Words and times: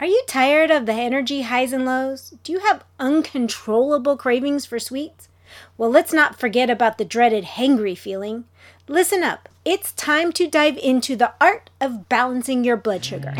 Are 0.00 0.06
you 0.06 0.22
tired 0.28 0.70
of 0.70 0.86
the 0.86 0.92
energy 0.92 1.42
highs 1.42 1.72
and 1.72 1.84
lows? 1.84 2.32
Do 2.44 2.52
you 2.52 2.60
have 2.60 2.84
uncontrollable 3.00 4.16
cravings 4.16 4.64
for 4.64 4.78
sweets? 4.78 5.28
Well, 5.76 5.90
let's 5.90 6.12
not 6.12 6.38
forget 6.38 6.70
about 6.70 6.98
the 6.98 7.04
dreaded 7.04 7.42
hangry 7.42 7.98
feeling. 7.98 8.44
Listen 8.86 9.24
up. 9.24 9.48
It's 9.64 9.92
time 9.92 10.30
to 10.34 10.46
dive 10.46 10.76
into 10.76 11.16
the 11.16 11.32
art 11.40 11.70
of 11.80 12.08
balancing 12.08 12.62
your 12.62 12.76
blood 12.76 13.04
sugar. 13.04 13.34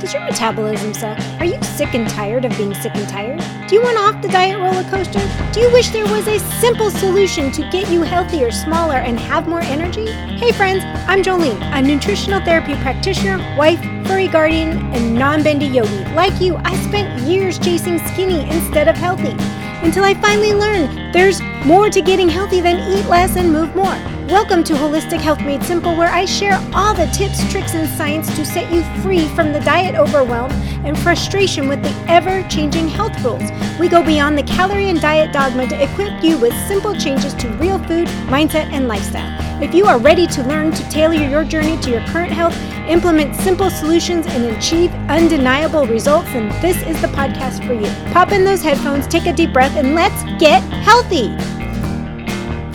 Does 0.00 0.12
your 0.12 0.24
metabolism 0.24 0.92
suck? 0.92 1.18
Are 1.40 1.46
you 1.46 1.60
sick 1.62 1.94
and 1.94 2.08
tired 2.08 2.44
of 2.44 2.54
being 2.58 2.74
sick 2.74 2.94
and 2.94 3.08
tired? 3.08 3.40
Do 3.66 3.74
you 3.74 3.82
want 3.82 3.96
off 3.96 4.20
the 4.20 4.28
diet 4.28 4.58
roller 4.58 4.84
coaster? 4.90 5.26
Do 5.52 5.60
you 5.60 5.72
wish 5.72 5.88
there 5.88 6.04
was 6.04 6.28
a 6.28 6.38
simple 6.60 6.90
solution 6.90 7.50
to 7.52 7.62
get 7.70 7.90
you 7.90 8.02
healthier, 8.02 8.50
smaller, 8.50 8.96
and 8.96 9.18
have 9.18 9.48
more 9.48 9.62
energy? 9.62 10.10
Hey 10.10 10.52
friends, 10.52 10.84
I'm 11.08 11.22
Jolene, 11.22 11.60
a 11.72 11.80
nutritional 11.80 12.40
therapy 12.44 12.74
practitioner, 12.76 13.38
wife, 13.56 13.80
furry 14.06 14.28
guardian, 14.28 14.92
and 14.92 15.14
non 15.14 15.42
bendy 15.42 15.66
yogi. 15.66 16.04
Like 16.14 16.42
you, 16.42 16.56
I 16.56 16.76
spent 16.88 17.22
years 17.22 17.58
chasing 17.58 17.98
skinny 18.08 18.48
instead 18.50 18.88
of 18.88 18.96
healthy 18.96 19.34
until 19.82 20.04
I 20.04 20.12
finally 20.14 20.52
learned 20.52 21.14
there's 21.14 21.40
more 21.64 21.88
to 21.88 22.02
getting 22.02 22.28
healthy 22.28 22.60
than 22.60 22.76
eat 22.92 23.06
less 23.06 23.36
and 23.36 23.50
move 23.50 23.74
more. 23.74 24.15
Welcome 24.30 24.64
to 24.64 24.72
Holistic 24.72 25.20
Health 25.20 25.40
Made 25.42 25.62
Simple, 25.62 25.94
where 25.96 26.10
I 26.10 26.24
share 26.24 26.60
all 26.74 26.92
the 26.94 27.06
tips, 27.06 27.48
tricks, 27.52 27.74
and 27.74 27.88
science 27.88 28.26
to 28.34 28.44
set 28.44 28.72
you 28.72 28.82
free 29.00 29.28
from 29.28 29.52
the 29.52 29.60
diet 29.60 29.94
overwhelm 29.94 30.50
and 30.84 30.98
frustration 30.98 31.68
with 31.68 31.80
the 31.80 31.94
ever 32.10 32.42
changing 32.48 32.88
health 32.88 33.16
rules. 33.22 33.48
We 33.78 33.88
go 33.88 34.02
beyond 34.02 34.36
the 34.36 34.42
calorie 34.42 34.88
and 34.88 35.00
diet 35.00 35.32
dogma 35.32 35.68
to 35.68 35.80
equip 35.80 36.24
you 36.24 36.38
with 36.38 36.52
simple 36.66 36.92
changes 36.96 37.34
to 37.34 37.48
real 37.58 37.78
food, 37.84 38.08
mindset, 38.26 38.68
and 38.72 38.88
lifestyle. 38.88 39.62
If 39.62 39.72
you 39.72 39.86
are 39.86 40.00
ready 40.00 40.26
to 40.26 40.42
learn 40.42 40.72
to 40.72 40.88
tailor 40.90 41.14
your 41.14 41.44
journey 41.44 41.80
to 41.82 41.90
your 41.90 42.04
current 42.08 42.32
health, 42.32 42.56
implement 42.88 43.36
simple 43.36 43.70
solutions, 43.70 44.26
and 44.26 44.44
achieve 44.56 44.92
undeniable 45.08 45.86
results, 45.86 46.32
then 46.32 46.48
this 46.60 46.82
is 46.82 47.00
the 47.00 47.08
podcast 47.08 47.64
for 47.64 47.74
you. 47.74 48.12
Pop 48.12 48.32
in 48.32 48.44
those 48.44 48.60
headphones, 48.60 49.06
take 49.06 49.26
a 49.26 49.32
deep 49.32 49.52
breath, 49.52 49.76
and 49.76 49.94
let's 49.94 50.24
get 50.40 50.64
healthy. 50.82 51.28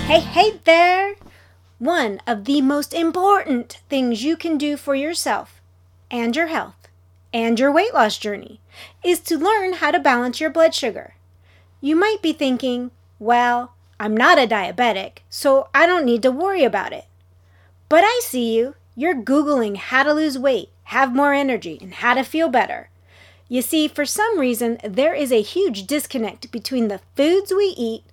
Hey, 0.06 0.22
hey 0.22 0.58
there! 0.64 1.21
One 1.82 2.22
of 2.28 2.46
the 2.46 2.62
most 2.62 2.94
important 2.94 3.80
things 3.90 4.24
you 4.24 4.38
can 4.38 4.60
do 4.60 4.78
for 4.78 4.94
yourself 4.94 5.64
and 6.12 6.36
your 6.36 6.46
health 6.46 6.88
and 7.34 7.60
your 7.60 7.72
weight 7.72 7.92
loss 7.92 8.20
journey 8.20 8.62
is 9.04 9.20
to 9.22 9.36
learn 9.36 9.74
how 9.74 9.90
to 9.90 9.98
balance 9.98 10.40
your 10.40 10.52
blood 10.52 10.76
sugar. 10.76 11.16
You 11.82 11.96
might 11.96 12.22
be 12.22 12.34
thinking, 12.34 12.92
well, 13.18 13.74
I'm 14.00 14.16
not 14.16 14.38
a 14.38 14.46
diabetic, 14.46 15.24
so 15.28 15.70
I 15.74 15.88
don't 15.88 16.06
need 16.06 16.22
to 16.22 16.30
worry 16.30 16.64
about 16.64 16.94
it. 16.94 17.06
But 17.90 18.04
I 18.04 18.22
see 18.24 18.56
you. 18.56 18.76
You're 18.96 19.16
Googling 19.16 19.78
how 19.78 20.04
to 20.04 20.14
lose 20.14 20.38
weight, 20.38 20.70
have 20.84 21.16
more 21.16 21.34
energy, 21.34 21.80
and 21.82 21.96
how 21.96 22.14
to 22.14 22.22
feel 22.22 22.50
better. 22.50 22.92
You 23.50 23.64
see, 23.64 23.88
for 23.88 24.06
some 24.06 24.38
reason, 24.38 24.78
there 24.84 25.16
is 25.16 25.32
a 25.32 25.42
huge 25.42 25.88
disconnect 25.88 26.52
between 26.52 26.90
the 26.90 27.02
foods 27.16 27.52
we 27.52 27.74
eat 27.76 28.04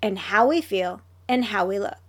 and 0.00 0.18
how 0.18 0.46
we 0.46 0.62
feel 0.62 1.02
and 1.28 1.44
how 1.44 1.66
we 1.66 1.78
look. 1.78 2.07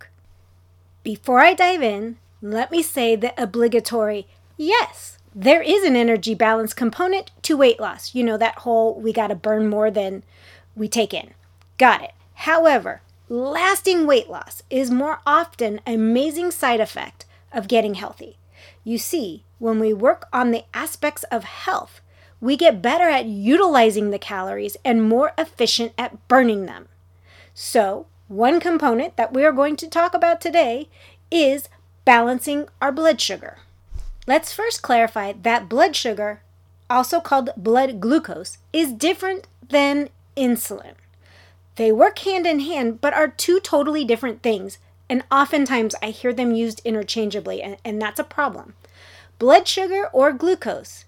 Before 1.02 1.40
I 1.40 1.54
dive 1.54 1.82
in, 1.82 2.18
let 2.42 2.70
me 2.70 2.82
say 2.82 3.16
the 3.16 3.32
obligatory 3.42 4.26
yes, 4.56 5.18
there 5.34 5.62
is 5.62 5.84
an 5.84 5.96
energy 5.96 6.34
balance 6.34 6.74
component 6.74 7.30
to 7.42 7.56
weight 7.56 7.80
loss. 7.80 8.14
You 8.14 8.24
know, 8.24 8.36
that 8.36 8.58
whole 8.58 8.94
we 8.94 9.12
got 9.12 9.28
to 9.28 9.34
burn 9.34 9.68
more 9.68 9.90
than 9.90 10.22
we 10.76 10.88
take 10.88 11.14
in. 11.14 11.30
Got 11.78 12.02
it. 12.02 12.12
However, 12.34 13.00
lasting 13.28 14.06
weight 14.06 14.28
loss 14.28 14.62
is 14.68 14.90
more 14.90 15.20
often 15.26 15.80
an 15.86 15.94
amazing 15.94 16.50
side 16.50 16.80
effect 16.80 17.24
of 17.52 17.68
getting 17.68 17.94
healthy. 17.94 18.36
You 18.84 18.98
see, 18.98 19.44
when 19.58 19.80
we 19.80 19.94
work 19.94 20.26
on 20.32 20.50
the 20.50 20.64
aspects 20.74 21.22
of 21.24 21.44
health, 21.44 22.00
we 22.40 22.56
get 22.56 22.82
better 22.82 23.08
at 23.08 23.26
utilizing 23.26 24.10
the 24.10 24.18
calories 24.18 24.76
and 24.84 25.08
more 25.08 25.32
efficient 25.38 25.92
at 25.96 26.26
burning 26.28 26.66
them. 26.66 26.88
So, 27.54 28.06
one 28.30 28.60
component 28.60 29.16
that 29.16 29.32
we 29.32 29.44
are 29.44 29.50
going 29.50 29.74
to 29.74 29.88
talk 29.88 30.14
about 30.14 30.40
today 30.40 30.88
is 31.32 31.68
balancing 32.04 32.68
our 32.80 32.92
blood 32.92 33.20
sugar. 33.20 33.58
Let's 34.24 34.52
first 34.52 34.82
clarify 34.82 35.32
that 35.42 35.68
blood 35.68 35.96
sugar, 35.96 36.40
also 36.88 37.18
called 37.18 37.50
blood 37.56 37.98
glucose, 38.00 38.58
is 38.72 38.92
different 38.92 39.48
than 39.68 40.10
insulin. 40.36 40.94
They 41.74 41.90
work 41.90 42.20
hand 42.20 42.46
in 42.46 42.60
hand, 42.60 43.00
but 43.00 43.14
are 43.14 43.26
two 43.26 43.58
totally 43.58 44.04
different 44.04 44.42
things, 44.42 44.78
and 45.08 45.24
oftentimes 45.32 45.96
I 46.00 46.10
hear 46.10 46.32
them 46.32 46.54
used 46.54 46.82
interchangeably, 46.84 47.60
and, 47.60 47.78
and 47.84 48.00
that's 48.00 48.20
a 48.20 48.24
problem. 48.24 48.74
Blood 49.40 49.66
sugar 49.66 50.08
or 50.12 50.32
glucose 50.32 51.04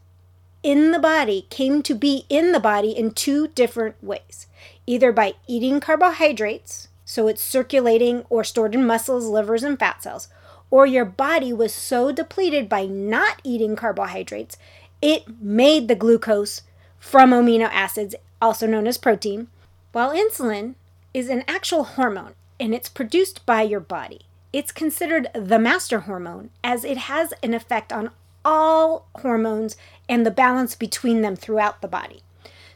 in 0.64 0.90
the 0.90 0.98
body 0.98 1.46
came 1.50 1.84
to 1.84 1.94
be 1.94 2.26
in 2.28 2.50
the 2.50 2.60
body 2.60 2.90
in 2.90 3.12
two 3.12 3.46
different 3.46 4.02
ways 4.02 4.48
either 4.84 5.12
by 5.12 5.34
eating 5.46 5.78
carbohydrates, 5.78 6.88
so 7.12 7.28
it's 7.28 7.42
circulating 7.42 8.24
or 8.30 8.42
stored 8.42 8.74
in 8.74 8.86
muscles, 8.86 9.26
livers, 9.26 9.62
and 9.62 9.78
fat 9.78 10.02
cells, 10.02 10.28
or 10.70 10.86
your 10.86 11.04
body 11.04 11.52
was 11.52 11.74
so 11.74 12.10
depleted 12.10 12.70
by 12.70 12.86
not 12.86 13.42
eating 13.44 13.76
carbohydrates, 13.76 14.56
it 15.02 15.24
made 15.38 15.88
the 15.88 15.94
glucose 15.94 16.62
from 16.98 17.32
amino 17.32 17.68
acids, 17.70 18.14
also 18.40 18.66
known 18.66 18.86
as 18.86 18.96
protein, 18.96 19.48
while 19.92 20.14
insulin 20.14 20.74
is 21.12 21.28
an 21.28 21.44
actual 21.46 21.84
hormone 21.84 22.32
and 22.58 22.74
it's 22.74 22.88
produced 22.88 23.44
by 23.44 23.60
your 23.60 23.80
body. 23.80 24.22
It's 24.50 24.72
considered 24.72 25.28
the 25.34 25.58
master 25.58 26.00
hormone 26.00 26.48
as 26.64 26.82
it 26.82 26.96
has 26.96 27.34
an 27.42 27.52
effect 27.52 27.92
on 27.92 28.10
all 28.42 29.06
hormones 29.16 29.76
and 30.08 30.24
the 30.24 30.30
balance 30.30 30.74
between 30.76 31.20
them 31.20 31.36
throughout 31.36 31.82
the 31.82 31.88
body. 31.88 32.22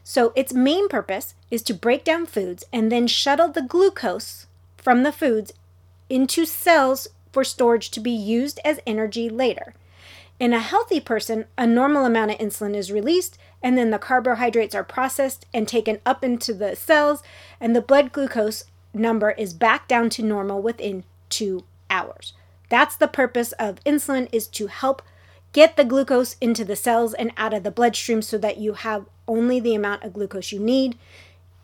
So, 0.08 0.32
its 0.36 0.54
main 0.54 0.88
purpose 0.88 1.34
is 1.50 1.64
to 1.64 1.74
break 1.74 2.04
down 2.04 2.26
foods 2.26 2.62
and 2.72 2.92
then 2.92 3.08
shuttle 3.08 3.48
the 3.48 3.60
glucose 3.60 4.46
from 4.76 5.02
the 5.02 5.10
foods 5.10 5.52
into 6.08 6.46
cells 6.46 7.08
for 7.32 7.42
storage 7.42 7.90
to 7.90 7.98
be 7.98 8.12
used 8.12 8.60
as 8.64 8.78
energy 8.86 9.28
later. 9.28 9.74
In 10.38 10.52
a 10.52 10.60
healthy 10.60 11.00
person, 11.00 11.46
a 11.58 11.66
normal 11.66 12.04
amount 12.04 12.30
of 12.30 12.38
insulin 12.38 12.76
is 12.76 12.92
released, 12.92 13.36
and 13.60 13.76
then 13.76 13.90
the 13.90 13.98
carbohydrates 13.98 14.76
are 14.76 14.84
processed 14.84 15.44
and 15.52 15.66
taken 15.66 15.98
up 16.06 16.22
into 16.22 16.54
the 16.54 16.76
cells, 16.76 17.24
and 17.60 17.74
the 17.74 17.82
blood 17.82 18.12
glucose 18.12 18.62
number 18.94 19.32
is 19.32 19.54
back 19.54 19.88
down 19.88 20.08
to 20.10 20.22
normal 20.22 20.62
within 20.62 21.02
two 21.30 21.64
hours. 21.90 22.32
That's 22.68 22.94
the 22.94 23.08
purpose 23.08 23.50
of 23.58 23.82
insulin 23.82 24.28
is 24.30 24.46
to 24.46 24.68
help 24.68 25.02
get 25.56 25.78
the 25.78 25.84
glucose 25.86 26.36
into 26.38 26.66
the 26.66 26.76
cells 26.76 27.14
and 27.14 27.32
out 27.38 27.54
of 27.54 27.62
the 27.62 27.70
bloodstream 27.70 28.20
so 28.20 28.36
that 28.36 28.58
you 28.58 28.74
have 28.74 29.06
only 29.26 29.58
the 29.58 29.74
amount 29.74 30.04
of 30.04 30.12
glucose 30.12 30.52
you 30.52 30.60
need 30.60 30.98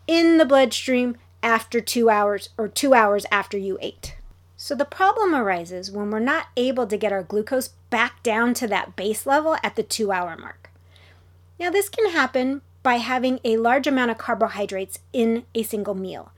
in 0.07 0.39
the 0.39 0.45
bloodstream 0.45 1.15
after 1.43 1.79
two 1.79 2.09
hours 2.09 2.49
or 2.57 2.67
two 2.67 2.95
hours 2.95 3.23
after 3.31 3.55
you 3.55 3.77
ate. 3.81 4.15
So 4.57 4.73
the 4.73 4.83
problem 4.83 5.35
arises 5.35 5.91
when 5.91 6.09
we're 6.09 6.17
not 6.17 6.47
able 6.57 6.87
to 6.87 6.97
get 6.97 7.11
our 7.11 7.21
glucose 7.21 7.67
back 7.91 8.23
down 8.23 8.55
to 8.55 8.67
that 8.69 8.95
base 8.95 9.27
level 9.27 9.57
at 9.61 9.75
the 9.75 9.83
two 9.83 10.11
hour 10.11 10.35
mark. 10.37 10.71
Now, 11.59 11.69
this 11.69 11.87
can 11.87 12.09
happen 12.09 12.63
by 12.81 12.95
having 12.95 13.39
a 13.43 13.57
large 13.57 13.85
amount 13.85 14.09
of 14.09 14.17
carbohydrates 14.17 14.97
in 15.13 15.43
a 15.53 15.61
single 15.61 15.93
meal, 15.93 16.31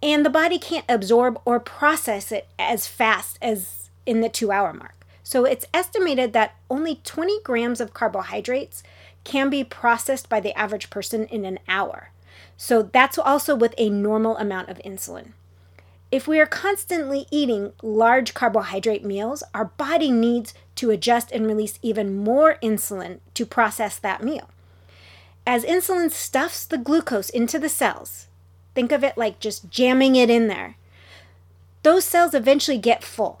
and 0.00 0.24
the 0.24 0.30
body 0.30 0.60
can't 0.60 0.86
absorb 0.88 1.40
or 1.44 1.58
process 1.58 2.30
it 2.30 2.46
as 2.56 2.86
fast 2.86 3.36
as 3.42 3.90
in 4.06 4.20
the 4.20 4.28
two 4.28 4.52
hour 4.52 4.72
mark. 4.72 5.03
So 5.24 5.46
it's 5.46 5.66
estimated 5.72 6.32
that 6.34 6.54
only 6.70 7.00
20 7.02 7.40
grams 7.42 7.80
of 7.80 7.94
carbohydrates 7.94 8.82
can 9.24 9.48
be 9.48 9.64
processed 9.64 10.28
by 10.28 10.38
the 10.38 10.56
average 10.56 10.90
person 10.90 11.24
in 11.24 11.46
an 11.46 11.58
hour. 11.66 12.10
So 12.56 12.82
that's 12.82 13.18
also 13.18 13.56
with 13.56 13.74
a 13.78 13.88
normal 13.88 14.36
amount 14.36 14.68
of 14.68 14.78
insulin. 14.84 15.32
If 16.12 16.28
we 16.28 16.38
are 16.38 16.46
constantly 16.46 17.26
eating 17.30 17.72
large 17.82 18.34
carbohydrate 18.34 19.04
meals, 19.04 19.42
our 19.52 19.64
body 19.64 20.10
needs 20.12 20.54
to 20.76 20.90
adjust 20.90 21.32
and 21.32 21.46
release 21.46 21.78
even 21.82 22.16
more 22.16 22.58
insulin 22.62 23.18
to 23.32 23.46
process 23.46 23.98
that 23.98 24.22
meal. 24.22 24.50
As 25.46 25.64
insulin 25.64 26.10
stuffs 26.10 26.66
the 26.66 26.78
glucose 26.78 27.30
into 27.30 27.58
the 27.58 27.68
cells, 27.68 28.28
think 28.74 28.92
of 28.92 29.02
it 29.02 29.16
like 29.16 29.40
just 29.40 29.70
jamming 29.70 30.16
it 30.16 30.30
in 30.30 30.48
there. 30.48 30.76
Those 31.82 32.04
cells 32.04 32.34
eventually 32.34 32.78
get 32.78 33.02
full. 33.02 33.40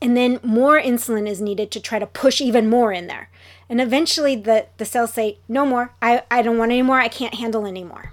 And 0.00 0.16
then 0.16 0.40
more 0.42 0.80
insulin 0.80 1.28
is 1.28 1.40
needed 1.40 1.70
to 1.70 1.80
try 1.80 1.98
to 1.98 2.06
push 2.06 2.40
even 2.40 2.68
more 2.68 2.92
in 2.92 3.06
there. 3.06 3.30
And 3.68 3.80
eventually 3.80 4.36
the, 4.36 4.66
the 4.76 4.84
cells 4.84 5.14
say, 5.14 5.38
no 5.48 5.64
more, 5.66 5.92
I, 6.02 6.22
I 6.30 6.42
don't 6.42 6.58
want 6.58 6.72
any 6.72 6.82
more, 6.82 7.00
I 7.00 7.08
can't 7.08 7.34
handle 7.34 7.66
anymore. 7.66 8.12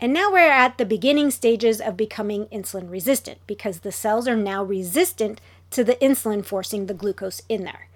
And 0.00 0.12
now 0.12 0.32
we're 0.32 0.50
at 0.50 0.78
the 0.78 0.84
beginning 0.84 1.30
stages 1.30 1.80
of 1.80 1.96
becoming 1.96 2.46
insulin 2.46 2.90
resistant 2.90 3.38
because 3.46 3.80
the 3.80 3.92
cells 3.92 4.26
are 4.26 4.36
now 4.36 4.62
resistant 4.62 5.40
to 5.70 5.84
the 5.84 5.94
insulin 5.96 6.44
forcing 6.44 6.86
the 6.86 6.94
glucose 6.94 7.42
in 7.48 7.64
there. 7.64 7.88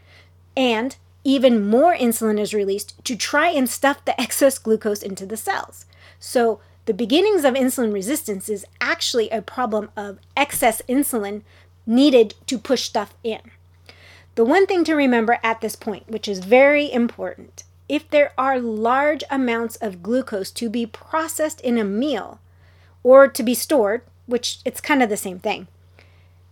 And 0.57 0.97
even 1.25 1.69
more 1.69 1.97
insulin 1.97 2.41
is 2.41 2.55
released 2.55 3.05
to 3.05 3.17
try 3.17 3.49
and 3.49 3.69
stuff 3.69 4.05
the 4.05 4.19
excess 4.21 4.59
glucose 4.59 5.03
into 5.03 5.27
the 5.27 5.37
cells. 5.37 5.85
So 6.19 6.61
the 6.87 6.95
beginnings 6.95 7.45
of 7.45 7.55
insulin 7.55 7.93
resistance 7.93 8.49
is 8.49 8.65
actually 8.81 9.29
a 9.31 9.43
problem 9.43 9.91
of 9.97 10.21
excess 10.37 10.81
insulin 10.89 11.43
needed 11.87 12.35
to 12.47 12.59
push 12.59 12.83
stuff 12.83 13.15
in. 13.23 13.41
The 14.35 14.45
one 14.45 14.67
thing 14.67 14.85
to 14.85 14.95
remember 14.95 15.39
at 15.43 15.61
this 15.61 15.77
point, 15.77 16.09
which 16.09 16.29
is 16.29 16.41
very 16.41 16.93
important, 16.93 17.65
if 17.89 18.09
there 18.11 18.33
are 18.37 18.59
large 18.59 19.23
amounts 19.31 19.77
of 19.77 20.03
glucose 20.03 20.51
to 20.53 20.69
be 20.69 20.85
processed 20.85 21.61
in 21.61 21.79
a 21.79 21.85
meal 21.85 22.41
or 23.03 23.29
to 23.29 23.43
be 23.43 23.55
stored, 23.55 24.03
which 24.27 24.59
it's 24.65 24.81
kind 24.81 25.03
of 25.03 25.09
the 25.09 25.17
same 25.17 25.39
thing, 25.39 25.69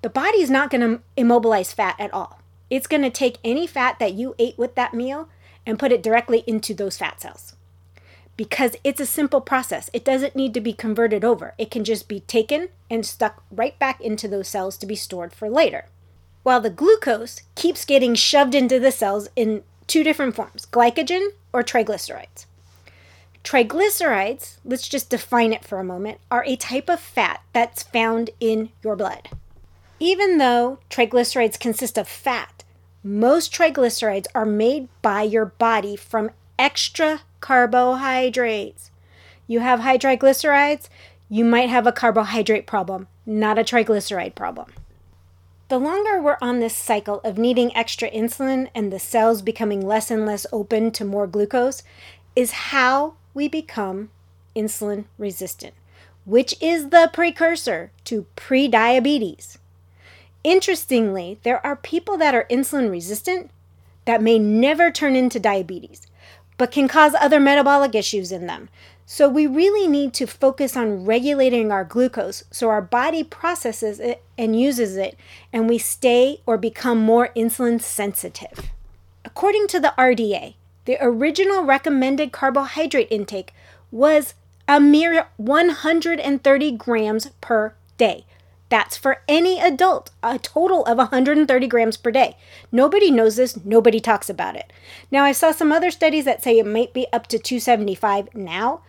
the 0.03 0.09
body 0.09 0.39
is 0.39 0.51
not 0.51 0.71
going 0.71 0.81
to 0.81 1.03
immobilize 1.17 1.73
fat 1.73 1.97
at 1.99 2.13
all. 2.15 2.41
It's 2.71 2.87
going 2.87 3.03
to 3.03 3.11
take 3.11 3.39
any 3.45 3.67
fat 3.67 3.99
that 3.99 4.15
you 4.15 4.35
ate 4.39 4.59
with 4.59 4.75
that 4.77 4.95
meal 4.95 5.29
and 5.67 5.79
put 5.79 5.93
it 5.93 6.03
directly 6.03 6.45
into 6.47 6.75
those 6.75 6.99
fat 6.99 7.21
cells. 7.21 7.54
Because 8.37 8.77
it's 8.83 9.01
a 9.01 9.07
simple 9.07 9.41
process. 9.41 9.91
It 9.93 10.05
doesn't 10.05 10.35
need 10.35 10.55
to 10.55 10.61
be 10.61 10.73
converted 10.73 11.25
over. 11.25 11.55
It 11.57 11.71
can 11.71 11.85
just 11.85 12.09
be 12.09 12.21
taken 12.21 12.69
and 12.91 13.07
stuck 13.07 13.45
right 13.51 13.79
back 13.79 14.01
into 14.01 14.27
those 14.27 14.49
cells 14.49 14.77
to 14.79 14.87
be 14.87 14.97
stored 14.97 15.33
for 15.33 15.49
later. 15.49 15.87
While 16.43 16.61
the 16.61 16.71
glucose 16.71 17.41
keeps 17.55 17.85
getting 17.85 18.15
shoved 18.15 18.55
into 18.55 18.81
the 18.81 18.93
cells 18.93 19.29
in 19.37 19.63
two 19.87 20.03
different 20.03 20.35
forms 20.35 20.67
glycogen 20.67 21.29
or 21.53 21.63
triglycerides. 21.63 22.47
Triglycerides, 23.45 24.57
let's 24.65 24.89
just 24.89 25.11
define 25.11 25.53
it 25.53 25.65
for 25.65 25.79
a 25.79 25.85
moment, 25.85 26.19
are 26.31 26.45
a 26.45 26.57
type 26.57 26.89
of 26.89 26.99
fat 26.99 27.43
that's 27.53 27.83
found 27.83 28.31
in 28.41 28.71
your 28.83 28.97
blood. 28.97 29.29
Even 30.01 30.39
though 30.39 30.79
triglycerides 30.91 31.61
consist 31.61 31.99
of 31.99 32.09
fat, 32.09 32.65
most 33.03 33.53
triglycerides 33.53 34.27
are 34.35 34.47
made 34.47 34.89
by 35.03 35.23
your 35.23 35.45
body 35.45 35.95
from 35.95 36.31
extra 36.59 37.21
carbohydrates. 37.45 38.91
You 39.47 39.61
have 39.61 39.81
high 39.81 39.99
triglycerides, 39.99 40.89
you 41.29 41.45
might 41.45 41.69
have 41.69 41.87
a 41.87 41.93
carbohydrate 41.93 42.67
problem, 42.67 43.07
not 43.27 43.59
a 43.59 43.63
triglyceride 43.63 44.35
problem. 44.35 44.73
The 45.69 45.77
longer 45.79 46.23
we're 46.23 46.39
on 46.41 46.61
this 46.61 46.75
cycle 46.75 47.21
of 47.23 47.37
needing 47.37 47.77
extra 47.77 48.11
insulin 48.11 48.71
and 48.75 48.91
the 48.91 48.99
cells 48.99 49.43
becoming 49.43 49.87
less 49.87 50.11
and 50.11 50.25
less 50.25 50.47
open 50.53 50.91
to 50.93 51.05
more 51.05 51.27
glucose, 51.27 51.83
is 52.35 52.73
how 52.73 53.17
we 53.35 53.47
become 53.47 54.09
insulin 54.57 55.05
resistant, 55.19 55.75
which 56.25 56.55
is 56.63 56.89
the 56.89 57.11
precursor 57.13 57.91
to 58.05 58.25
prediabetes. 58.37 59.59
Interestingly, 60.45 61.39
there 61.43 61.65
are 61.67 61.77
people 61.77 62.17
that 62.17 62.35
are 62.35 62.47
insulin 62.51 62.91
resistant 62.91 63.51
that 64.07 64.23
may 64.23 64.39
never 64.39 64.91
turn 64.91 65.15
into 65.15 65.39
diabetes, 65.39 66.07
but 66.65 66.71
can 66.71 66.89
cause 66.89 67.15
other 67.21 67.39
metabolic 67.39 67.95
issues 67.95 68.33
in 68.33 68.47
them. 68.47 68.71
So, 69.05 69.29
we 69.29 69.47
really 69.47 69.87
need 69.87 70.15
to 70.15 70.27
focus 70.27 70.79
on 70.79 71.05
regulating 71.05 71.71
our 71.71 71.85
glucose 71.85 72.45
so 72.51 72.71
our 72.71 72.81
body 72.81 73.23
processes 73.23 74.01
it 74.01 74.23
and 74.39 74.59
uses 74.59 74.97
it, 74.97 75.19
and 75.53 75.69
we 75.69 75.77
stay 75.77 76.41
or 76.47 76.57
become 76.57 76.97
more 76.97 77.29
insulin 77.37 77.83
sensitive. 77.83 78.71
According 79.27 79.67
to 79.69 79.79
the 79.79 79.93
RDA, 79.99 80.55
the 80.87 80.97
original 81.03 81.65
recommended 81.65 82.33
carbohydrate 82.33 83.09
intake 83.11 83.53
was 83.91 84.33
a 84.67 84.81
mere 84.81 85.27
130 85.37 86.73
grams 86.79 87.29
per 87.43 87.75
day. 87.99 88.25
That's 88.75 88.97
for 88.97 89.23
any 89.29 89.61
adult, 89.61 90.11
a 90.21 90.37
total 90.37 90.85
of 90.87 90.99
130 90.99 91.69
grams 91.69 91.97
per 91.97 92.11
day. 92.11 92.37
Nobody 92.73 93.09
knows 93.09 93.37
this, 93.37 93.65
nobody 93.65 94.01
talks 94.01 94.29
about 94.29 94.57
it. 94.57 94.73
Now, 95.13 95.23
I 95.23 95.31
saw 95.31 95.53
some 95.53 95.71
other 95.71 95.93
studies 95.93 96.25
that 96.25 96.43
say 96.43 96.59
it 96.59 96.67
might 96.67 96.93
be 96.93 97.07
up 97.13 97.29
to 97.29 97.39
275 97.39 98.35
now, 98.35 98.81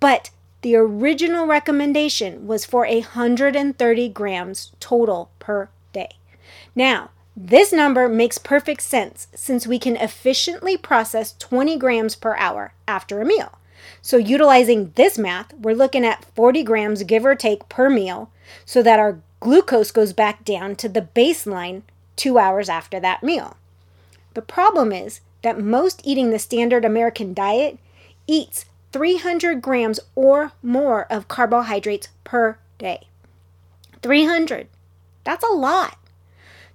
but 0.00 0.30
the 0.62 0.74
original 0.74 1.46
recommendation 1.46 2.46
was 2.46 2.64
for 2.64 2.86
130 2.86 4.08
grams 4.08 4.72
total 4.80 5.30
per 5.38 5.68
day. 5.92 6.16
Now, 6.74 7.10
this 7.36 7.74
number 7.74 8.08
makes 8.08 8.38
perfect 8.38 8.80
sense 8.80 9.28
since 9.34 9.66
we 9.66 9.78
can 9.78 9.96
efficiently 9.96 10.78
process 10.78 11.34
20 11.38 11.76
grams 11.76 12.16
per 12.16 12.34
hour 12.36 12.72
after 12.88 13.20
a 13.20 13.26
meal. 13.26 13.58
So, 14.00 14.16
utilizing 14.16 14.92
this 14.94 15.18
math, 15.18 15.52
we're 15.52 15.74
looking 15.74 16.06
at 16.06 16.24
40 16.24 16.62
grams, 16.62 17.02
give 17.02 17.26
or 17.26 17.34
take, 17.34 17.68
per 17.68 17.90
meal, 17.90 18.30
so 18.64 18.82
that 18.82 18.98
our 18.98 19.20
glucose 19.40 19.90
goes 19.90 20.12
back 20.12 20.44
down 20.44 20.76
to 20.76 20.88
the 20.88 21.08
baseline 21.14 21.82
two 22.16 22.38
hours 22.38 22.68
after 22.68 22.98
that 23.00 23.22
meal. 23.22 23.56
The 24.34 24.42
problem 24.42 24.92
is 24.92 25.20
that 25.42 25.60
most 25.60 26.00
eating 26.04 26.30
the 26.30 26.38
standard 26.38 26.84
American 26.84 27.34
diet 27.34 27.78
eats 28.26 28.66
300 28.92 29.60
grams 29.60 30.00
or 30.14 30.52
more 30.62 31.04
of 31.12 31.28
carbohydrates 31.28 32.08
per 32.24 32.58
day. 32.78 33.08
300. 34.02 34.68
That's 35.24 35.44
a 35.44 35.54
lot. 35.54 35.98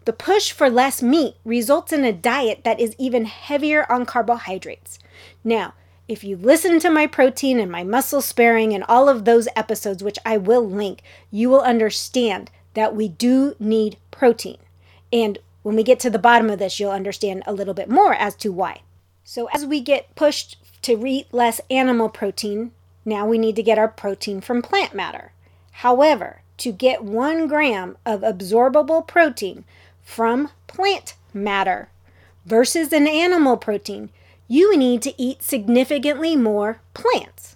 The 0.05 0.13
push 0.13 0.51
for 0.51 0.69
less 0.69 1.03
meat 1.03 1.35
results 1.45 1.93
in 1.93 2.03
a 2.03 2.13
diet 2.13 2.63
that 2.63 2.79
is 2.79 2.95
even 2.97 3.25
heavier 3.25 3.91
on 3.91 4.05
carbohydrates. 4.05 4.97
Now, 5.43 5.73
if 6.11 6.25
you 6.25 6.35
listen 6.35 6.77
to 6.77 6.89
my 6.89 7.07
protein 7.07 7.57
and 7.57 7.71
my 7.71 7.85
muscle 7.85 8.21
sparing 8.21 8.73
and 8.73 8.83
all 8.89 9.07
of 9.07 9.23
those 9.23 9.47
episodes, 9.55 10.03
which 10.03 10.19
I 10.25 10.35
will 10.35 10.69
link, 10.69 11.01
you 11.31 11.49
will 11.49 11.61
understand 11.61 12.51
that 12.73 12.93
we 12.93 13.07
do 13.07 13.55
need 13.59 13.95
protein. 14.11 14.57
And 15.13 15.37
when 15.63 15.77
we 15.77 15.83
get 15.83 16.01
to 16.01 16.09
the 16.09 16.19
bottom 16.19 16.49
of 16.49 16.59
this, 16.59 16.81
you'll 16.81 16.91
understand 16.91 17.43
a 17.45 17.53
little 17.53 17.73
bit 17.73 17.89
more 17.89 18.13
as 18.13 18.35
to 18.37 18.51
why. 18.51 18.81
So, 19.23 19.47
as 19.53 19.65
we 19.65 19.79
get 19.79 20.13
pushed 20.15 20.57
to 20.81 21.05
eat 21.07 21.33
less 21.33 21.61
animal 21.69 22.09
protein, 22.09 22.71
now 23.05 23.25
we 23.25 23.37
need 23.37 23.55
to 23.55 23.63
get 23.63 23.77
our 23.77 23.87
protein 23.87 24.41
from 24.41 24.61
plant 24.61 24.93
matter. 24.93 25.31
However, 25.71 26.41
to 26.57 26.73
get 26.73 27.05
one 27.05 27.47
gram 27.47 27.95
of 28.05 28.19
absorbable 28.19 29.07
protein 29.07 29.63
from 30.03 30.49
plant 30.67 31.15
matter 31.33 31.87
versus 32.45 32.91
an 32.91 33.07
animal 33.07 33.55
protein, 33.55 34.09
you 34.51 34.75
need 34.75 35.01
to 35.01 35.13
eat 35.21 35.41
significantly 35.41 36.35
more 36.35 36.81
plants. 36.93 37.55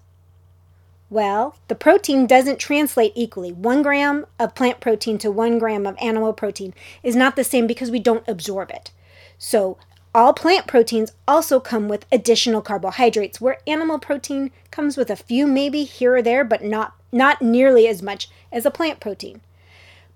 Well, 1.09 1.57
the 1.67 1.75
protein 1.75 2.25
doesn't 2.25 2.57
translate 2.57 3.11
equally. 3.15 3.51
One 3.51 3.81
gram 3.81 4.25
of 4.39 4.55
plant 4.55 4.79
protein 4.79 5.17
to 5.17 5.29
one 5.29 5.59
gram 5.59 5.85
of 5.85 5.97
animal 5.99 6.31
protein 6.31 6.73
is 7.03 7.13
not 7.13 7.35
the 7.35 7.43
same 7.43 7.67
because 7.67 7.91
we 7.91 7.99
don't 7.99 8.23
absorb 8.29 8.71
it. 8.71 8.91
So, 9.37 9.77
all 10.13 10.31
plant 10.31 10.67
proteins 10.67 11.11
also 11.27 11.59
come 11.59 11.89
with 11.89 12.05
additional 12.13 12.61
carbohydrates, 12.61 13.41
where 13.41 13.57
animal 13.67 13.99
protein 13.99 14.51
comes 14.71 14.95
with 14.95 15.09
a 15.09 15.17
few, 15.17 15.45
maybe 15.47 15.83
here 15.83 16.15
or 16.15 16.21
there, 16.21 16.45
but 16.45 16.63
not, 16.63 16.93
not 17.11 17.41
nearly 17.41 17.89
as 17.89 18.01
much 18.01 18.29
as 18.53 18.65
a 18.65 18.71
plant 18.71 19.01
protein. 19.01 19.41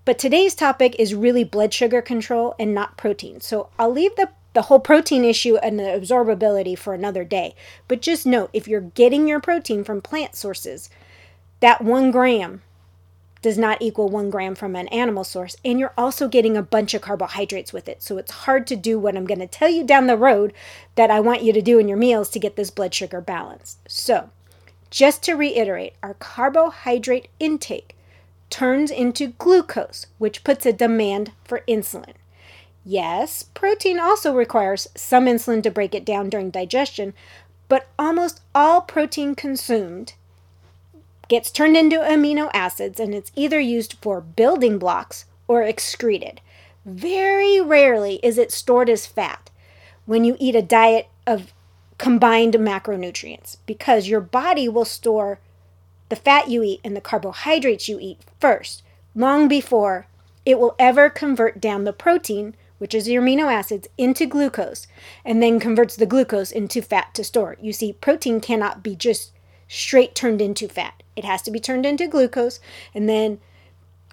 But 0.06 0.18
today's 0.18 0.54
topic 0.54 0.96
is 0.98 1.14
really 1.14 1.44
blood 1.44 1.74
sugar 1.74 2.00
control 2.00 2.54
and 2.58 2.74
not 2.74 2.96
protein. 2.96 3.42
So 3.42 3.68
I'll 3.78 3.92
leave 3.92 4.16
the 4.16 4.30
the 4.52 4.62
whole 4.62 4.80
protein 4.80 5.24
issue 5.24 5.56
and 5.56 5.78
the 5.78 5.84
absorbability 5.84 6.76
for 6.76 6.94
another 6.94 7.24
day. 7.24 7.54
But 7.88 8.02
just 8.02 8.26
note 8.26 8.50
if 8.52 8.66
you're 8.66 8.80
getting 8.80 9.28
your 9.28 9.40
protein 9.40 9.84
from 9.84 10.00
plant 10.00 10.34
sources, 10.34 10.90
that 11.60 11.82
one 11.82 12.10
gram 12.10 12.62
does 13.42 13.56
not 13.56 13.80
equal 13.80 14.08
one 14.08 14.30
gram 14.30 14.54
from 14.54 14.76
an 14.76 14.88
animal 14.88 15.24
source, 15.24 15.56
and 15.64 15.78
you're 15.78 15.94
also 15.96 16.28
getting 16.28 16.56
a 16.56 16.62
bunch 16.62 16.92
of 16.92 17.00
carbohydrates 17.00 17.72
with 17.72 17.88
it. 17.88 18.02
So 18.02 18.18
it's 18.18 18.30
hard 18.30 18.66
to 18.66 18.76
do 18.76 18.98
what 18.98 19.16
I'm 19.16 19.24
going 19.24 19.40
to 19.40 19.46
tell 19.46 19.70
you 19.70 19.84
down 19.84 20.06
the 20.06 20.16
road 20.16 20.52
that 20.94 21.10
I 21.10 21.20
want 21.20 21.42
you 21.42 21.52
to 21.52 21.62
do 21.62 21.78
in 21.78 21.88
your 21.88 21.96
meals 21.96 22.28
to 22.30 22.38
get 22.38 22.56
this 22.56 22.70
blood 22.70 22.92
sugar 22.92 23.20
balanced. 23.20 23.78
So, 23.88 24.30
just 24.90 25.22
to 25.22 25.34
reiterate, 25.34 25.94
our 26.02 26.14
carbohydrate 26.14 27.28
intake 27.38 27.96
turns 28.50 28.90
into 28.90 29.28
glucose, 29.28 30.06
which 30.18 30.44
puts 30.44 30.66
a 30.66 30.72
demand 30.72 31.32
for 31.44 31.62
insulin. 31.68 32.14
Yes, 32.84 33.42
protein 33.42 34.00
also 34.00 34.34
requires 34.34 34.88
some 34.94 35.26
insulin 35.26 35.62
to 35.62 35.70
break 35.70 35.94
it 35.94 36.04
down 36.04 36.30
during 36.30 36.50
digestion, 36.50 37.12
but 37.68 37.88
almost 37.98 38.40
all 38.54 38.80
protein 38.80 39.34
consumed 39.34 40.14
gets 41.28 41.50
turned 41.50 41.76
into 41.76 41.96
amino 41.96 42.50
acids 42.52 42.98
and 42.98 43.14
it's 43.14 43.30
either 43.36 43.60
used 43.60 43.94
for 44.02 44.20
building 44.20 44.78
blocks 44.78 45.26
or 45.46 45.62
excreted. 45.62 46.40
Very 46.84 47.60
rarely 47.60 48.18
is 48.22 48.38
it 48.38 48.50
stored 48.50 48.90
as 48.90 49.06
fat 49.06 49.50
when 50.06 50.24
you 50.24 50.36
eat 50.40 50.56
a 50.56 50.62
diet 50.62 51.08
of 51.26 51.52
combined 51.98 52.54
macronutrients 52.54 53.58
because 53.66 54.08
your 54.08 54.20
body 54.20 54.68
will 54.68 54.84
store 54.84 55.38
the 56.08 56.16
fat 56.16 56.48
you 56.48 56.62
eat 56.62 56.80
and 56.82 56.96
the 56.96 57.00
carbohydrates 57.00 57.88
you 57.88 57.98
eat 58.00 58.18
first, 58.40 58.82
long 59.14 59.46
before 59.46 60.06
it 60.44 60.58
will 60.58 60.74
ever 60.78 61.08
convert 61.08 61.60
down 61.60 61.84
the 61.84 61.92
protein, 61.92 62.56
which 62.80 62.94
is 62.94 63.06
your 63.06 63.22
amino 63.22 63.52
acids, 63.52 63.86
into 63.98 64.24
glucose, 64.24 64.86
and 65.22 65.42
then 65.42 65.60
converts 65.60 65.96
the 65.96 66.06
glucose 66.06 66.50
into 66.50 66.80
fat 66.80 67.12
to 67.12 67.22
store. 67.22 67.56
You 67.60 67.74
see, 67.74 67.92
protein 67.92 68.40
cannot 68.40 68.82
be 68.82 68.96
just 68.96 69.32
straight 69.68 70.14
turned 70.14 70.40
into 70.40 70.66
fat. 70.66 71.02
It 71.14 71.26
has 71.26 71.42
to 71.42 71.50
be 71.50 71.60
turned 71.60 71.84
into 71.84 72.08
glucose 72.08 72.58
and 72.94 73.06
then 73.06 73.38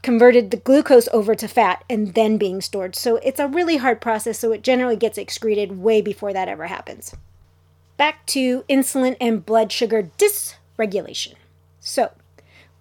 converted 0.02 0.52
the 0.52 0.58
glucose 0.58 1.08
over 1.14 1.34
to 1.34 1.48
fat 1.48 1.86
and 1.90 2.14
then 2.14 2.38
being 2.38 2.60
stored. 2.60 2.94
So 2.94 3.16
it's 3.24 3.40
a 3.40 3.48
really 3.48 3.78
hard 3.78 4.02
process, 4.02 4.38
so 4.38 4.52
it 4.52 4.64
generally 4.64 4.98
gets 4.98 5.18
excreted 5.18 5.80
way 5.80 6.02
before 6.02 6.34
that 6.34 6.50
ever 6.50 6.68
happens. 6.68 7.16
Back 7.96 8.26
to 8.28 8.64
insulin 8.64 9.16
and 9.22 9.46
blood 9.46 9.72
sugar 9.72 10.12
dysregulation. 10.18 11.36
So, 11.80 12.12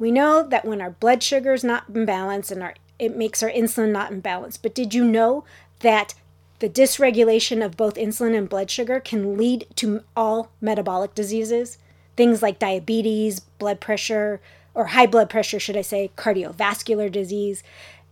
we 0.00 0.10
know 0.10 0.42
that 0.42 0.64
when 0.64 0.80
our 0.80 0.90
blood 0.90 1.22
sugar 1.22 1.54
is 1.54 1.62
not 1.62 1.84
in 1.88 2.04
balance 2.04 2.50
and 2.50 2.60
our 2.60 2.74
it 2.98 3.16
makes 3.16 3.42
our 3.42 3.50
insulin 3.50 3.92
not 3.92 4.10
in 4.10 4.20
balance. 4.20 4.56
But 4.56 4.74
did 4.74 4.94
you 4.94 5.04
know 5.04 5.44
that 5.86 6.14
the 6.58 6.68
dysregulation 6.68 7.64
of 7.64 7.76
both 7.76 7.94
insulin 7.94 8.36
and 8.36 8.48
blood 8.48 8.68
sugar 8.72 8.98
can 8.98 9.38
lead 9.38 9.68
to 9.76 10.02
all 10.16 10.50
metabolic 10.60 11.14
diseases, 11.14 11.78
things 12.16 12.42
like 12.42 12.58
diabetes, 12.58 13.38
blood 13.38 13.78
pressure, 13.78 14.40
or 14.74 14.86
high 14.86 15.06
blood 15.06 15.30
pressure, 15.30 15.60
should 15.60 15.76
I 15.76 15.82
say, 15.82 16.10
cardiovascular 16.16 17.10
disease, 17.12 17.62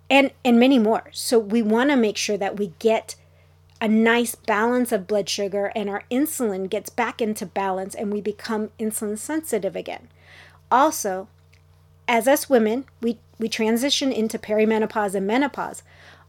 and, 0.09 0.31
and 0.45 0.61
many 0.61 0.78
more. 0.78 1.09
So 1.11 1.37
we 1.37 1.62
want 1.62 1.90
to 1.90 1.97
make 1.97 2.16
sure 2.16 2.37
that 2.37 2.61
we 2.61 2.75
get 2.78 3.16
a 3.81 3.88
nice 3.88 4.37
balance 4.37 4.93
of 4.93 5.09
blood 5.09 5.28
sugar 5.28 5.73
and 5.75 5.90
our 5.90 6.04
insulin 6.12 6.71
gets 6.71 6.90
back 6.90 7.21
into 7.21 7.45
balance 7.45 7.97
and 7.97 8.12
we 8.12 8.21
become 8.21 8.71
insulin 8.78 9.19
sensitive 9.19 9.75
again. 9.75 10.07
Also, 10.71 11.26
as 12.07 12.28
us 12.28 12.49
women, 12.49 12.85
we, 13.00 13.19
we 13.40 13.49
transition 13.49 14.12
into 14.12 14.38
perimenopause 14.38 15.16
and 15.16 15.26
menopause, 15.26 15.83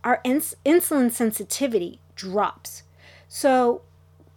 our 0.06 0.22
ins- 0.24 0.56
insulin 0.66 1.12
sensitivity 1.12 2.00
drops. 2.16 2.84
So, 3.28 3.82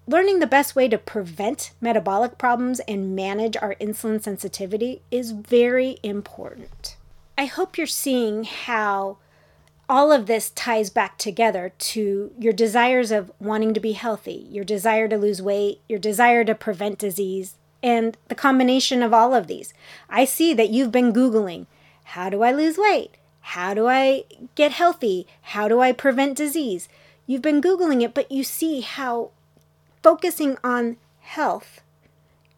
learning 0.07 0.41
the 0.41 0.47
best 0.47 0.75
way 0.75 0.89
to 0.89 0.99
prevent 0.99 1.73
metabolic 1.81 2.39
problems 2.39 2.81
and 2.81 3.15
manage 3.15 3.57
our 3.59 3.75
insulin 3.75 4.23
sensitivity 4.23 5.03
is 5.11 5.33
very 5.33 5.99
important. 6.03 6.97
I 7.37 7.45
hope 7.45 7.79
you're 7.79 7.87
seeing 7.87 8.45
how 8.45 9.19
all 9.89 10.11
of 10.11 10.27
this 10.27 10.51
ties 10.51 10.91
back 10.91 11.19
together 11.19 11.73
to 11.79 12.33
your 12.39 12.53
desires 12.53 13.11
of 13.11 13.31
wanting 13.39 13.75
to 13.75 13.81
be 13.81 13.93
healthy, 13.93 14.47
your 14.51 14.65
desire 14.65 15.07
to 15.09 15.17
lose 15.17 15.41
weight, 15.41 15.81
your 15.89 15.99
desire 15.99 16.45
to 16.45 16.55
prevent 16.55 16.99
disease, 16.99 17.55
and 17.83 18.17
the 18.29 18.35
combination 18.35 19.03
of 19.03 19.15
all 19.15 19.35
of 19.35 19.47
these. 19.47 19.73
I 20.11 20.25
see 20.25 20.53
that 20.55 20.71
you've 20.71 20.93
been 20.93 21.13
Googling 21.13 21.67
how 22.13 22.31
do 22.31 22.43
I 22.43 22.53
lose 22.53 22.79
weight? 22.79 23.18
How 23.53 23.73
do 23.73 23.87
I 23.87 24.25
get 24.57 24.73
healthy? 24.73 25.27
How 25.41 25.69
do 25.69 25.81
I 25.81 25.93
prevent 25.93 26.37
disease? 26.37 26.87
You've 27.27 27.41
been 27.41 27.63
Googling 27.63 28.03
it, 28.03 28.13
but 28.13 28.31
you 28.31 28.45
see 28.45 28.83
how 28.83 29.31
focusing 30.03 30.59
on 30.63 30.99
health 31.21 31.81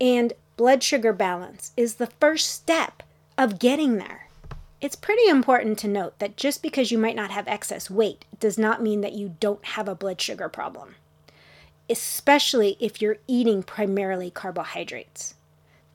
and 0.00 0.32
blood 0.56 0.82
sugar 0.82 1.12
balance 1.12 1.70
is 1.76 1.94
the 1.94 2.08
first 2.18 2.50
step 2.50 3.04
of 3.38 3.60
getting 3.60 3.98
there. 3.98 4.30
It's 4.80 4.96
pretty 4.96 5.28
important 5.28 5.78
to 5.78 5.88
note 5.88 6.18
that 6.18 6.36
just 6.36 6.60
because 6.60 6.90
you 6.90 6.98
might 6.98 7.14
not 7.14 7.30
have 7.30 7.46
excess 7.46 7.88
weight 7.88 8.24
does 8.40 8.58
not 8.58 8.82
mean 8.82 9.00
that 9.02 9.12
you 9.12 9.36
don't 9.38 9.64
have 9.64 9.86
a 9.86 9.94
blood 9.94 10.20
sugar 10.20 10.48
problem, 10.48 10.96
especially 11.88 12.76
if 12.80 13.00
you're 13.00 13.18
eating 13.28 13.62
primarily 13.62 14.28
carbohydrates. 14.28 15.36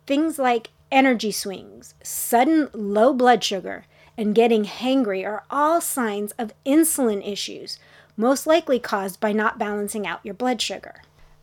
Things 0.08 0.40
like 0.40 0.70
energy 0.90 1.34
swings, 1.34 1.96
sudden 2.02 2.70
low 2.74 3.12
blood 3.12 3.44
sugar, 3.44 3.84
and 4.18 4.36
getting 4.36 4.66
hangry 4.66 5.26
are 5.26 5.44
all 5.50 5.82
signs 5.82 6.32
of 6.34 6.54
insulin 6.66 7.26
issues, 7.28 7.80
most 8.18 8.48
likely 8.48 8.80
caused 8.80 9.20
by 9.20 9.32
not 9.32 9.60
balancing 9.60 10.08
out 10.08 10.20
your 10.24 10.34
blood 10.34 10.62
sugar. 10.62 11.02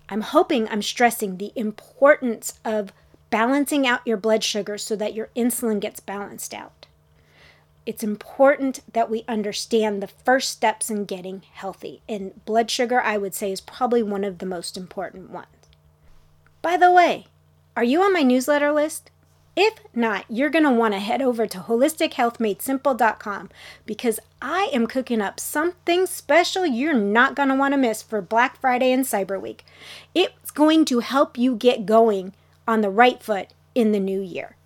I'm 0.08 0.22
hoping 0.22 0.68
I'm 0.68 0.82
stressing 0.82 1.36
the 1.36 1.52
importance 1.54 2.58
of 2.64 2.92
balancing 3.30 3.86
out 3.86 4.06
your 4.06 4.16
blood 4.16 4.44
sugar 4.44 4.78
so 4.78 4.96
that 4.96 5.14
your 5.14 5.30
insulin 5.36 5.80
gets 5.80 6.00
balanced 6.00 6.52
out 6.52 6.86
it's 7.84 8.04
important 8.04 8.80
that 8.92 9.10
we 9.10 9.24
understand 9.26 10.02
the 10.02 10.08
first 10.08 10.50
steps 10.50 10.88
in 10.90 11.04
getting 11.04 11.42
healthy. 11.52 12.02
And 12.08 12.44
blood 12.44 12.70
sugar, 12.70 13.00
I 13.00 13.18
would 13.18 13.34
say, 13.34 13.50
is 13.50 13.60
probably 13.60 14.02
one 14.02 14.24
of 14.24 14.38
the 14.38 14.46
most 14.46 14.76
important 14.76 15.30
ones. 15.30 15.48
By 16.60 16.76
the 16.76 16.92
way, 16.92 17.26
are 17.76 17.84
you 17.84 18.02
on 18.02 18.12
my 18.12 18.22
newsletter 18.22 18.70
list? 18.72 19.10
If 19.54 19.80
not, 19.94 20.24
you're 20.30 20.48
going 20.50 20.64
to 20.64 20.70
want 20.70 20.94
to 20.94 21.00
head 21.00 21.20
over 21.20 21.46
to 21.46 21.58
holistichealthmadesimple.com 21.58 23.50
because 23.84 24.18
I 24.40 24.70
am 24.72 24.86
cooking 24.86 25.20
up 25.20 25.38
something 25.38 26.06
special 26.06 26.64
you're 26.64 26.94
not 26.94 27.36
going 27.36 27.50
to 27.50 27.54
want 27.54 27.74
to 27.74 27.78
miss 27.78 28.02
for 28.02 28.22
Black 28.22 28.58
Friday 28.58 28.92
and 28.92 29.04
Cyber 29.04 29.38
Week. 29.40 29.64
It's 30.14 30.50
going 30.50 30.86
to 30.86 31.00
help 31.00 31.36
you 31.36 31.54
get 31.54 31.84
going 31.84 32.32
on 32.66 32.80
the 32.80 32.88
right 32.88 33.22
foot 33.22 33.48
in 33.74 33.92
the 33.92 34.00
new 34.00 34.20
year. 34.20 34.56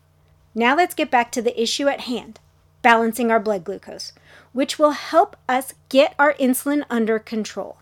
Now 0.54 0.76
let's 0.76 0.94
get 0.94 1.10
back 1.10 1.32
to 1.32 1.42
the 1.42 1.60
issue 1.60 1.88
at 1.88 2.02
hand 2.02 2.38
balancing 2.86 3.32
our 3.32 3.40
blood 3.40 3.64
glucose, 3.64 4.12
which 4.52 4.78
will 4.78 4.92
help 4.92 5.36
us 5.48 5.74
get 5.88 6.14
our 6.20 6.34
insulin 6.34 6.84
under 6.88 7.18
control. 7.18 7.78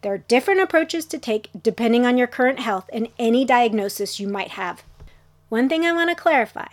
There 0.00 0.14
are 0.14 0.18
different 0.18 0.60
approaches 0.60 1.06
to 1.06 1.18
take 1.18 1.50
depending 1.60 2.06
on 2.06 2.16
your 2.16 2.28
current 2.28 2.60
health 2.60 2.88
and 2.92 3.08
any 3.18 3.44
diagnosis 3.44 4.20
you 4.20 4.28
might 4.28 4.50
have. 4.50 4.84
One 5.54 5.68
thing 5.68 5.86
I 5.86 5.92
want 5.92 6.10
to 6.10 6.16
clarify 6.16 6.66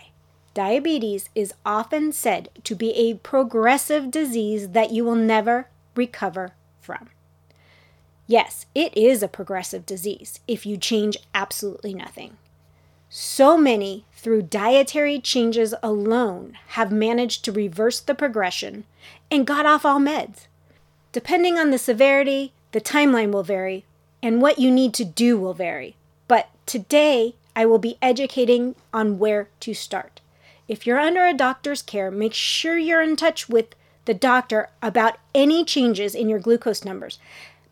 diabetes 0.54 1.30
is 1.36 1.54
often 1.64 2.10
said 2.10 2.48
to 2.64 2.74
be 2.74 2.90
a 2.94 3.14
progressive 3.14 4.10
disease 4.10 4.70
that 4.70 4.90
you 4.90 5.04
will 5.04 5.14
never 5.14 5.68
recover 5.94 6.54
from. 6.80 7.08
Yes, 8.26 8.66
it 8.74 8.92
is 8.96 9.22
a 9.22 9.28
progressive 9.28 9.86
disease 9.86 10.40
if 10.48 10.66
you 10.66 10.76
change 10.76 11.16
absolutely 11.32 11.94
nothing. 11.94 12.38
So 13.08 13.56
many, 13.56 14.04
through 14.14 14.50
dietary 14.50 15.20
changes 15.20 15.76
alone, 15.80 16.58
have 16.70 16.90
managed 16.90 17.44
to 17.44 17.52
reverse 17.52 18.00
the 18.00 18.16
progression 18.16 18.82
and 19.30 19.46
got 19.46 19.64
off 19.64 19.84
all 19.84 20.00
meds. 20.00 20.48
Depending 21.12 21.56
on 21.56 21.70
the 21.70 21.78
severity, 21.78 22.52
the 22.72 22.80
timeline 22.80 23.30
will 23.30 23.44
vary, 23.44 23.84
and 24.20 24.42
what 24.42 24.58
you 24.58 24.72
need 24.72 24.92
to 24.94 25.04
do 25.04 25.38
will 25.38 25.54
vary. 25.54 25.94
But 26.26 26.48
today, 26.66 27.36
I 27.54 27.66
will 27.66 27.78
be 27.78 27.98
educating 28.00 28.74
on 28.92 29.18
where 29.18 29.48
to 29.60 29.74
start. 29.74 30.20
If 30.68 30.86
you're 30.86 30.98
under 30.98 31.26
a 31.26 31.34
doctor's 31.34 31.82
care, 31.82 32.10
make 32.10 32.34
sure 32.34 32.78
you're 32.78 33.02
in 33.02 33.16
touch 33.16 33.48
with 33.48 33.74
the 34.04 34.14
doctor 34.14 34.70
about 34.80 35.18
any 35.34 35.64
changes 35.64 36.14
in 36.14 36.28
your 36.28 36.38
glucose 36.38 36.84
numbers. 36.84 37.18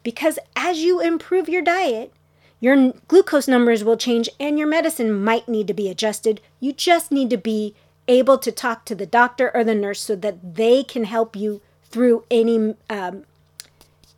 Because 0.03 0.39
as 0.55 0.81
you 0.81 1.01
improve 1.01 1.49
your 1.49 1.63
diet, 1.63 2.13
your 2.61 2.93
glucose 3.09 3.49
numbers 3.49 3.83
will 3.83 3.97
change 3.97 4.29
and 4.39 4.59
your 4.59 4.69
medicine 4.69 5.25
might 5.25 5.49
need 5.49 5.67
to 5.67 5.75
be 5.75 5.89
adjusted. 5.89 6.41
You 6.61 6.73
just 6.73 7.11
need 7.11 7.31
to 7.31 7.39
be 7.39 7.75
able 8.07 8.39
to 8.39 8.53
talk 8.53 8.85
to 8.85 8.95
the 8.95 9.07
doctor 9.07 9.51
or 9.55 9.65
the 9.65 9.75
nurse 9.75 10.01
so 10.01 10.17
that 10.17 10.57
they 10.57 10.83
can 10.83 11.05
help 11.05 11.35
you 11.35 11.63
through 11.85 12.25
any 12.31 12.75
um, 12.91 13.25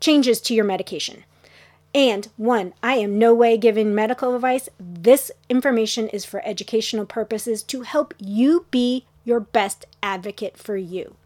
changes 0.00 0.40
to 0.42 0.54
your 0.54 0.64
medication. 0.64 1.25
And 1.94 2.28
one, 2.37 2.72
I 2.82 2.94
am 2.94 3.18
no 3.18 3.34
way 3.34 3.58
giving 3.58 3.94
medical 3.94 4.34
advice. 4.34 4.68
This 4.78 5.30
information 5.49 6.08
is 6.08 6.25
for 6.25 6.42
educational 6.44 7.04
purposes 7.04 7.62
to 7.64 7.82
help 7.82 8.14
you 8.18 8.66
be 8.70 9.04
your 9.25 9.40
best 9.40 9.87
advocate 10.02 10.56
for 10.56 10.76
you. 10.76 11.16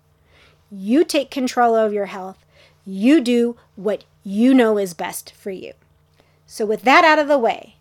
You 0.71 1.05
take 1.05 1.31
control 1.31 1.77
of 1.77 1.93
your 1.93 2.07
health. 2.07 2.45
You 2.85 3.21
do 3.21 3.57
what 3.77 4.05
you 4.25 4.55
know 4.55 4.77
is 4.79 4.95
best 4.95 5.33
for 5.33 5.51
you. 5.51 5.73
So, 6.47 6.67
with 6.67 6.83
that 6.83 7.05
out 7.05 7.19
of 7.19 7.29
the 7.29 7.39
way, 7.39 7.77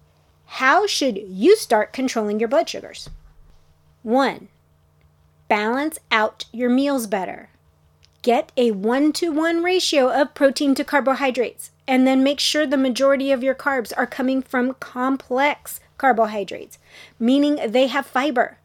how 0.46 0.86
should 0.86 1.18
you 1.18 1.56
start 1.56 1.94
controlling 1.94 2.40
your 2.40 2.50
blood 2.50 2.70
sugars? 2.70 3.10
One, 4.04 4.48
balance 5.48 5.98
out 6.12 6.46
your 6.52 6.70
meals 6.70 7.08
better. 7.08 7.50
Get 8.22 8.52
a 8.58 8.72
one 8.72 9.12
to 9.14 9.32
one 9.32 9.64
ratio 9.64 10.10
of 10.10 10.34
protein 10.34 10.76
to 10.76 10.84
carbohydrates, 10.84 11.72
and 11.88 12.08
then 12.08 12.24
make 12.24 12.40
sure 12.40 12.66
the 12.66 12.78
majority 12.78 13.32
of 13.32 13.44
your 13.44 13.56
carbs 13.56 13.94
are 13.96 14.08
coming 14.08 14.42
from 14.42 14.74
complex 14.76 15.80
carbohydrates, 15.98 16.78
meaning 17.20 17.60
they 17.68 17.88
have 17.88 18.06
fiber. 18.06 18.58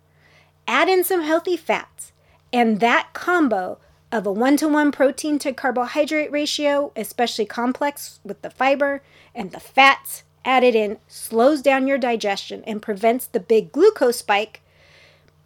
Add 0.66 0.88
in 0.88 1.04
some 1.04 1.22
healthy 1.22 1.56
fats, 1.56 2.12
and 2.52 2.80
that 2.80 3.08
combo 3.12 3.78
of 4.12 4.26
a 4.26 4.32
one 4.32 4.56
to 4.56 4.68
one 4.68 4.90
protein 4.90 5.38
to 5.38 5.52
carbohydrate 5.52 6.32
ratio, 6.32 6.92
especially 6.96 7.46
complex 7.46 8.20
with 8.24 8.42
the 8.42 8.50
fiber 8.50 9.02
and 9.34 9.52
the 9.52 9.60
fats 9.60 10.24
added 10.44 10.74
in, 10.74 10.98
slows 11.06 11.62
down 11.62 11.86
your 11.86 11.98
digestion 11.98 12.64
and 12.66 12.82
prevents 12.82 13.26
the 13.26 13.40
big 13.40 13.70
glucose 13.72 14.18
spike. 14.18 14.62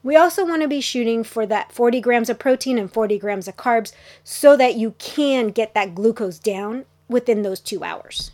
We 0.02 0.16
also 0.16 0.46
want 0.46 0.62
to 0.62 0.68
be 0.68 0.80
shooting 0.80 1.24
for 1.24 1.46
that 1.46 1.72
40 1.72 2.00
grams 2.00 2.30
of 2.30 2.38
protein 2.38 2.78
and 2.78 2.92
40 2.92 3.18
grams 3.18 3.48
of 3.48 3.56
carbs 3.56 3.92
so 4.22 4.56
that 4.56 4.76
you 4.76 4.94
can 4.98 5.48
get 5.48 5.74
that 5.74 5.94
glucose 5.94 6.38
down 6.38 6.84
within 7.08 7.42
those 7.42 7.60
two 7.60 7.84
hours. 7.84 8.30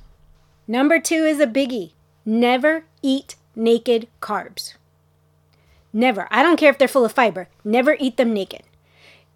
Number 0.67 0.99
two 0.99 1.25
is 1.25 1.41
a 1.41 1.47
biggie 1.47 1.93
never 2.25 2.85
eat 3.03 3.37
naked 3.57 4.09
carbs. 4.21 4.75
Never. 5.93 6.29
I 6.31 6.43
don't 6.43 6.57
care 6.57 6.71
if 6.71 6.79
they're 6.79 6.87
full 6.87 7.05
of 7.05 7.13
fiber, 7.13 7.49
never 7.65 7.97
eat 7.99 8.17
them 8.17 8.33
naked. 8.33 8.63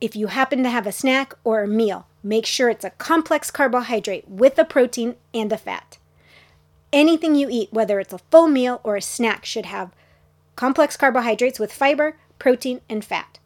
If 0.00 0.14
you 0.14 0.28
happen 0.28 0.62
to 0.62 0.70
have 0.70 0.86
a 0.86 0.92
snack 0.92 1.34
or 1.44 1.62
a 1.62 1.68
meal, 1.68 2.06
make 2.22 2.46
sure 2.46 2.68
it's 2.68 2.84
a 2.84 2.90
complex 2.90 3.50
carbohydrate 3.50 4.28
with 4.28 4.58
a 4.58 4.64
protein 4.64 5.16
and 5.32 5.52
a 5.52 5.56
fat. 5.56 5.98
Anything 6.92 7.34
you 7.34 7.48
eat, 7.50 7.72
whether 7.72 7.98
it's 7.98 8.12
a 8.12 8.18
full 8.30 8.46
meal 8.46 8.80
or 8.84 8.96
a 8.96 9.02
snack, 9.02 9.44
should 9.44 9.66
have 9.66 9.92
complex 10.54 10.96
carbohydrates 10.96 11.58
with 11.58 11.72
fiber, 11.72 12.16
protein, 12.38 12.80
and 12.88 13.04
fat. 13.04 13.38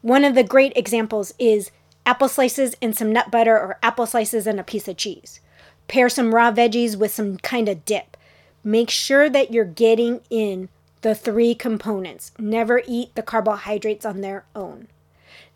One 0.00 0.24
of 0.24 0.34
the 0.34 0.44
great 0.44 0.72
examples 0.76 1.34
is 1.38 1.70
apple 2.06 2.28
slices 2.28 2.74
and 2.80 2.96
some 2.96 3.12
nut 3.12 3.30
butter, 3.30 3.56
or 3.56 3.78
apple 3.82 4.06
slices 4.06 4.46
and 4.46 4.60
a 4.60 4.64
piece 4.64 4.88
of 4.88 4.96
cheese. 4.96 5.40
Pair 5.88 6.08
some 6.08 6.34
raw 6.34 6.50
veggies 6.50 6.96
with 6.96 7.12
some 7.12 7.38
kind 7.38 7.68
of 7.68 7.84
dip. 7.84 8.16
Make 8.62 8.90
sure 8.90 9.28
that 9.28 9.52
you're 9.52 9.64
getting 9.64 10.20
in 10.30 10.68
the 11.02 11.14
three 11.14 11.54
components. 11.54 12.32
Never 12.38 12.82
eat 12.86 13.14
the 13.14 13.22
carbohydrates 13.22 14.06
on 14.06 14.20
their 14.20 14.44
own. 14.54 14.88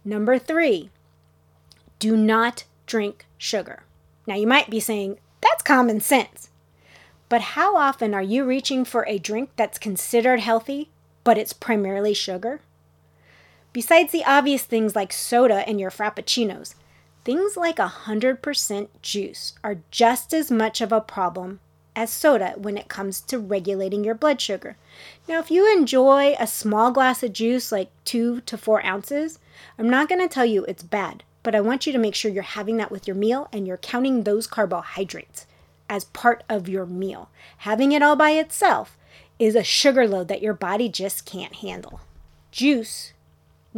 Number 0.04 0.38
three, 0.38 0.90
do 1.98 2.16
not 2.16 2.64
drink 2.86 3.26
sugar. 3.38 3.82
Now, 4.26 4.34
you 4.34 4.46
might 4.46 4.70
be 4.70 4.80
saying, 4.80 5.18
That's 5.40 5.62
common 5.62 6.00
sense. 6.00 6.50
But 7.28 7.40
how 7.40 7.76
often 7.76 8.14
are 8.14 8.22
you 8.22 8.44
reaching 8.44 8.84
for 8.84 9.06
a 9.06 9.18
drink 9.18 9.50
that's 9.56 9.78
considered 9.78 10.40
healthy, 10.40 10.90
but 11.24 11.38
it's 11.38 11.52
primarily 11.52 12.14
sugar? 12.14 12.60
Besides 13.72 14.12
the 14.12 14.24
obvious 14.24 14.62
things 14.62 14.96
like 14.96 15.12
soda 15.12 15.68
and 15.68 15.78
your 15.78 15.90
frappuccinos, 15.90 16.74
things 17.24 17.56
like 17.56 17.76
100% 17.76 18.88
juice 19.02 19.52
are 19.62 19.78
just 19.90 20.32
as 20.32 20.50
much 20.50 20.80
of 20.80 20.92
a 20.92 21.00
problem 21.00 21.60
as 21.94 22.10
soda 22.10 22.54
when 22.56 22.78
it 22.78 22.88
comes 22.88 23.20
to 23.20 23.38
regulating 23.38 24.04
your 24.04 24.14
blood 24.14 24.40
sugar. 24.40 24.76
Now, 25.28 25.40
if 25.40 25.50
you 25.50 25.70
enjoy 25.70 26.36
a 26.38 26.46
small 26.46 26.92
glass 26.92 27.22
of 27.22 27.32
juice, 27.32 27.72
like 27.72 27.90
two 28.04 28.40
to 28.42 28.56
four 28.56 28.84
ounces, 28.86 29.38
I'm 29.78 29.90
not 29.90 30.08
going 30.08 30.20
to 30.20 30.32
tell 30.32 30.46
you 30.46 30.64
it's 30.64 30.82
bad, 30.82 31.24
but 31.42 31.54
I 31.54 31.60
want 31.60 31.86
you 31.86 31.92
to 31.92 31.98
make 31.98 32.14
sure 32.14 32.30
you're 32.30 32.42
having 32.42 32.76
that 32.76 32.92
with 32.92 33.06
your 33.06 33.16
meal 33.16 33.48
and 33.52 33.66
you're 33.66 33.76
counting 33.76 34.22
those 34.22 34.46
carbohydrates 34.46 35.46
as 35.90 36.04
part 36.04 36.44
of 36.48 36.68
your 36.68 36.86
meal. 36.86 37.30
Having 37.58 37.92
it 37.92 38.02
all 38.02 38.16
by 38.16 38.30
itself 38.30 38.96
is 39.38 39.54
a 39.54 39.64
sugar 39.64 40.06
load 40.06 40.28
that 40.28 40.42
your 40.42 40.54
body 40.54 40.88
just 40.88 41.26
can't 41.26 41.56
handle. 41.56 42.00
Juice, 42.50 43.12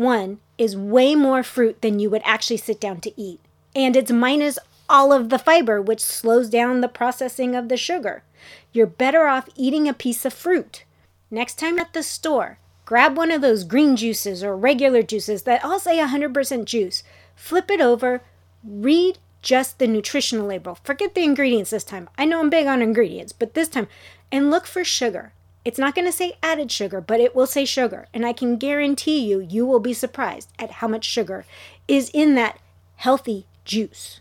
one, 0.01 0.41
is 0.59 0.77
way 0.77 1.15
more 1.15 1.43
fruit 1.43 1.83
than 1.83 2.01
you 2.01 2.11
would 2.11 2.23
actually 2.25 2.57
sit 2.57 2.81
down 2.81 3.01
to 3.03 3.21
eat, 3.21 3.41
and 3.77 3.95
it's 3.95 4.11
minus 4.11 4.59
all 4.89 5.13
of 5.13 5.29
the 5.29 5.39
fiber, 5.39 5.81
which 5.81 6.01
slows 6.01 6.51
down 6.51 6.81
the 6.81 6.89
processing 6.89 7.55
of 7.55 7.69
the 7.69 7.77
sugar. 7.77 8.25
You're 8.73 8.87
better 8.87 9.27
off 9.27 9.49
eating 9.55 9.87
a 9.87 9.95
piece 9.95 10.25
of 10.25 10.33
fruit. 10.33 10.85
Next 11.31 11.59
time 11.59 11.79
at 11.79 11.93
the 11.93 12.03
store, 12.03 12.59
grab 12.85 13.17
one 13.17 13.31
of 13.31 13.41
those 13.41 13.63
green 13.63 13.95
juices 13.95 14.43
or 14.43 14.57
regular 14.57 15.03
juices 15.03 15.43
that 15.43 15.65
all 15.65 15.79
say 15.79 15.99
100% 15.99 16.65
juice. 16.65 17.03
Flip 17.37 17.71
it 17.71 17.81
over, 17.81 18.23
read 18.65 19.19
just 19.43 19.79
the 19.79 19.87
nutritional 19.87 20.47
label. 20.47 20.77
Forget 20.83 21.15
the 21.15 21.25
ingredients 21.25 21.71
this 21.71 21.85
time. 21.85 22.09
I 22.19 22.25
know 22.25 22.41
I'm 22.41 22.51
big 22.51 22.67
on 22.67 22.83
ingredients, 22.83 23.33
but 23.33 23.55
this 23.55 23.69
time, 23.69 23.87
and 24.33 24.51
look 24.51 24.67
for 24.67 24.85
sugar. 24.85 25.33
It's 25.65 25.79
not 25.79 25.95
going 25.95 26.07
to 26.07 26.13
say 26.13 26.35
added 26.43 26.73
sugar, 26.73 27.01
but 27.01 27.21
it 27.21 27.35
will 27.35 27.47
say 27.47 27.65
sugar. 27.65 28.07
And 28.15 28.25
I 28.25 28.33
can 28.33 28.57
guarantee 28.57 29.21
you, 29.21 29.41
you 29.41 29.67
will 29.67 29.81
be 29.81 29.93
surprised 29.93 30.51
at 30.59 30.71
how 30.73 30.89
much 30.89 31.05
sugar 31.05 31.45
is 31.87 32.11
in 32.15 32.35
that 32.37 32.59
healthy 32.97 33.47
juice. 33.65 34.21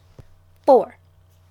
Four, 0.66 0.98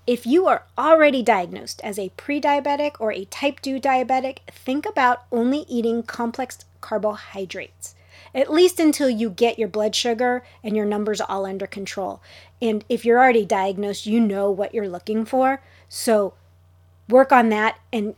if 0.07 0.26
you 0.26 0.47
are 0.47 0.64
already 0.78 1.23
diagnosed 1.23 1.80
as 1.83 1.99
a 1.99 2.11
pre 2.16 2.40
diabetic 2.40 2.92
or 2.99 3.12
a 3.12 3.26
type 3.26 3.61
2 3.61 3.78
diabetic, 3.78 4.38
think 4.50 4.87
about 4.87 5.25
only 5.30 5.66
eating 5.68 6.02
complex 6.02 6.59
carbohydrates, 6.80 7.95
at 8.35 8.50
least 8.50 8.80
until 8.80 9.11
you 9.11 9.28
get 9.28 9.59
your 9.59 9.68
blood 9.68 9.95
sugar 9.95 10.45
and 10.62 10.76
your 10.76 10.87
numbers 10.87 11.21
all 11.21 11.45
under 11.45 11.66
control. 11.66 12.23
And 12.62 12.85
if 12.88 13.04
you're 13.04 13.18
already 13.18 13.45
diagnosed, 13.45 14.07
you 14.07 14.21
know 14.21 14.50
what 14.50 14.73
you're 14.73 14.88
looking 14.88 15.25
for. 15.25 15.62
So 15.88 16.35
work 17.09 17.30
on 17.30 17.49
that 17.50 17.78
and 17.92 18.14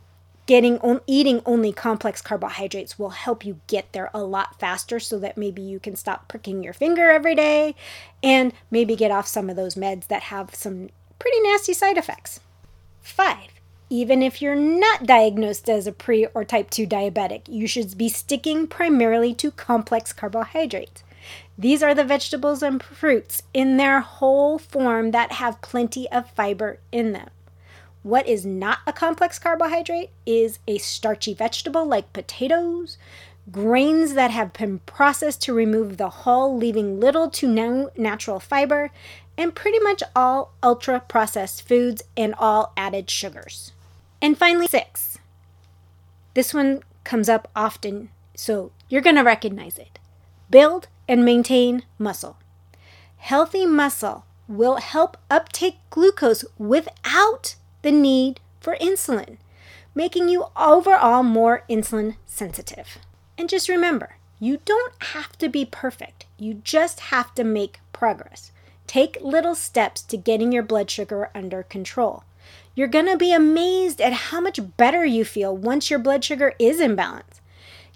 getting 0.51 0.77
on, 0.79 0.99
eating 1.07 1.41
only 1.45 1.71
complex 1.71 2.21
carbohydrates 2.21 2.99
will 2.99 3.11
help 3.11 3.45
you 3.45 3.61
get 3.67 3.89
there 3.93 4.09
a 4.13 4.21
lot 4.21 4.59
faster 4.59 4.99
so 4.99 5.17
that 5.17 5.37
maybe 5.37 5.61
you 5.61 5.79
can 5.79 5.95
stop 5.95 6.27
pricking 6.27 6.61
your 6.61 6.73
finger 6.73 7.09
every 7.09 7.33
day 7.33 7.73
and 8.21 8.51
maybe 8.69 8.93
get 8.93 9.11
off 9.11 9.25
some 9.25 9.49
of 9.49 9.55
those 9.55 9.75
meds 9.75 10.07
that 10.07 10.23
have 10.23 10.53
some 10.53 10.89
pretty 11.19 11.39
nasty 11.39 11.73
side 11.73 11.97
effects. 11.97 12.41
5. 12.99 13.37
Even 13.89 14.21
if 14.21 14.41
you're 14.41 14.53
not 14.53 15.05
diagnosed 15.05 15.69
as 15.69 15.87
a 15.87 15.93
pre 15.93 16.25
or 16.33 16.43
type 16.43 16.69
2 16.69 16.85
diabetic, 16.85 17.43
you 17.47 17.65
should 17.65 17.97
be 17.97 18.09
sticking 18.09 18.67
primarily 18.67 19.33
to 19.33 19.51
complex 19.51 20.11
carbohydrates. 20.11 21.01
These 21.57 21.81
are 21.81 21.95
the 21.95 22.03
vegetables 22.03 22.61
and 22.61 22.83
fruits 22.83 23.43
in 23.53 23.77
their 23.77 24.01
whole 24.01 24.59
form 24.59 25.11
that 25.11 25.31
have 25.31 25.61
plenty 25.61 26.11
of 26.11 26.29
fiber 26.29 26.79
in 26.91 27.13
them. 27.13 27.29
What 28.03 28.27
is 28.27 28.45
not 28.45 28.79
a 28.87 28.93
complex 28.93 29.37
carbohydrate 29.37 30.09
is 30.25 30.59
a 30.67 30.79
starchy 30.79 31.33
vegetable 31.33 31.85
like 31.85 32.13
potatoes, 32.13 32.97
grains 33.51 34.13
that 34.15 34.31
have 34.31 34.53
been 34.53 34.79
processed 34.79 35.41
to 35.43 35.53
remove 35.53 35.97
the 35.97 36.09
hull, 36.09 36.57
leaving 36.57 36.99
little 36.99 37.29
to 37.29 37.47
no 37.47 37.91
natural 37.95 38.39
fiber, 38.39 38.89
and 39.37 39.55
pretty 39.55 39.79
much 39.79 40.01
all 40.15 40.53
ultra 40.63 40.99
processed 40.99 41.67
foods 41.67 42.01
and 42.17 42.33
all 42.39 42.73
added 42.75 43.09
sugars. 43.09 43.71
And 44.21 44.37
finally, 44.37 44.67
six. 44.67 45.19
This 46.33 46.53
one 46.53 46.81
comes 47.03 47.29
up 47.29 47.49
often, 47.55 48.09
so 48.35 48.71
you're 48.89 49.01
going 49.01 49.15
to 49.15 49.23
recognize 49.23 49.77
it. 49.77 49.99
Build 50.49 50.87
and 51.07 51.25
maintain 51.25 51.83
muscle. 51.99 52.37
Healthy 53.17 53.65
muscle 53.65 54.25
will 54.47 54.77
help 54.77 55.17
uptake 55.29 55.77
glucose 55.89 56.43
without 56.57 57.55
the 57.81 57.91
need 57.91 58.39
for 58.59 58.75
insulin, 58.77 59.37
making 59.95 60.29
you 60.29 60.47
overall 60.55 61.23
more 61.23 61.63
insulin 61.69 62.15
sensitive. 62.25 62.97
And 63.37 63.49
just 63.49 63.69
remember, 63.69 64.17
you 64.39 64.59
don't 64.65 64.93
have 65.01 65.37
to 65.39 65.49
be 65.49 65.65
perfect, 65.65 66.25
you 66.37 66.55
just 66.55 66.99
have 67.11 67.33
to 67.35 67.43
make 67.43 67.79
progress. 67.93 68.51
Take 68.87 69.17
little 69.21 69.55
steps 69.55 70.01
to 70.03 70.17
getting 70.17 70.51
your 70.51 70.63
blood 70.63 70.89
sugar 70.89 71.29
under 71.33 71.63
control. 71.63 72.23
You're 72.75 72.87
to 72.87 73.17
be 73.17 73.33
amazed 73.33 74.01
at 74.01 74.13
how 74.13 74.41
much 74.41 74.59
better 74.77 75.05
you 75.05 75.25
feel 75.25 75.55
once 75.55 75.89
your 75.89 75.99
blood 75.99 76.23
sugar 76.23 76.53
is 76.57 76.79
in 76.79 76.95
balance. 76.95 77.41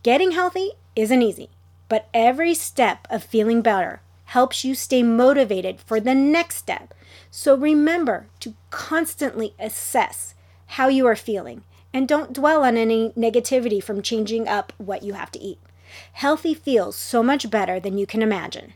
Getting 0.03 0.31
healthy 0.31 0.71
isn't 0.95 1.21
easy, 1.21 1.49
but 1.89 2.07
every 2.13 2.53
step 2.53 3.07
of 3.09 3.23
feeling 3.23 3.61
better 3.61 4.01
helps 4.25 4.63
you 4.63 4.75
stay 4.75 5.01
motivated 5.01 5.79
for 5.79 5.99
the 5.99 6.15
next 6.15 6.57
step. 6.57 6.93
So 7.37 7.53
remember 7.53 8.27
to 8.39 8.53
constantly 8.69 9.55
assess 9.59 10.35
how 10.67 10.87
you 10.87 11.05
are 11.05 11.17
feeling 11.17 11.65
and 11.93 12.07
don't 12.07 12.31
dwell 12.31 12.63
on 12.63 12.77
any 12.77 13.09
negativity 13.09 13.83
from 13.83 14.01
changing 14.01 14.47
up 14.47 14.71
what 14.77 15.03
you 15.03 15.15
have 15.15 15.31
to 15.31 15.39
eat. 15.39 15.59
Healthy 16.13 16.53
feels 16.53 16.95
so 16.95 17.21
much 17.21 17.51
better 17.51 17.77
than 17.77 17.97
you 17.97 18.07
can 18.07 18.21
imagine. 18.21 18.73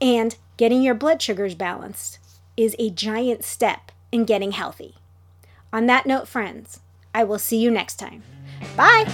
And 0.00 0.36
getting 0.56 0.80
your 0.80 0.94
blood 0.94 1.20
sugars 1.20 1.54
balanced 1.54 2.18
is 2.56 2.74
a 2.78 2.88
giant 2.88 3.44
step 3.44 3.92
in 4.10 4.24
getting 4.24 4.52
healthy. 4.52 4.94
On 5.70 5.84
that 5.84 6.06
note, 6.06 6.26
friends, 6.26 6.80
I 7.14 7.24
will 7.24 7.38
see 7.38 7.58
you 7.58 7.70
next 7.70 7.96
time. 7.96 8.22
Bye! 8.74 9.04